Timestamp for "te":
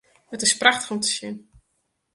1.01-1.07